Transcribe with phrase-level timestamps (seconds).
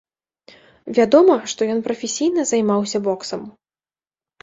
[0.99, 3.49] Вядома, што ён прафесійна займаўся боксам.